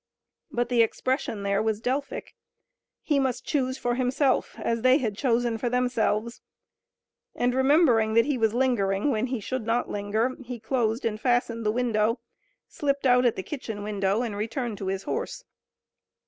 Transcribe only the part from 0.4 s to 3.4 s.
But the expression there was Delphic. He